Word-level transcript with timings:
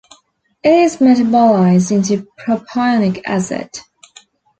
It 0.63 0.73
is 0.73 0.97
metabolized 0.97 1.91
into 1.91 2.27
propionic 2.39 3.21
acid. 3.27 3.69